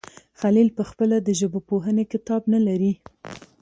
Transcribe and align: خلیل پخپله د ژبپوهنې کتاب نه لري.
خلیل 0.39 0.67
پخپله 0.77 1.17
د 1.21 1.29
ژبپوهنې 1.39 2.03
کتاب 2.13 2.41
نه 2.53 2.59
لري. 2.67 2.93